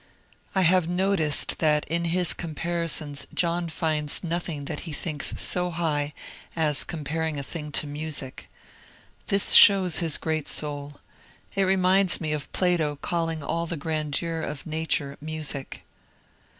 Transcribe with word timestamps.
I 0.55 0.63
have 0.63 0.89
noticed 0.89 1.59
that 1.59 1.87
in 1.87 2.05
his 2.05 2.33
comparisons 2.33 3.27
John 3.35 3.69
finds 3.69 4.23
nothing 4.23 4.65
that 4.65 4.79
he 4.89 4.93
thinks 4.93 5.39
so 5.39 5.69
high 5.69 6.15
as 6.55 6.83
comparing 6.83 7.37
a 7.37 7.43
thing 7.43 7.71
to 7.73 7.85
music. 7.85 8.49
This 9.27 9.51
shows 9.51 9.99
his 9.99 10.17
great 10.17 10.49
soul. 10.49 10.95
It 11.53 11.65
remmds 11.67 12.19
me 12.19 12.31
of 12.33 12.51
Plato 12.51 12.95
calling 12.95 13.43
all 13.43 13.67
the 13.67 13.77
grandeur 13.77 14.41
of 14.41 14.65
Nature 14.65 15.17
music. 15.21 15.83